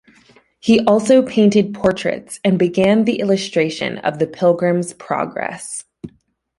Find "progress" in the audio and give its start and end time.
4.93-5.85